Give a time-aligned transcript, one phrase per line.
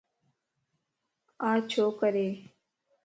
[1.49, 2.27] آ ڇو ڪري؟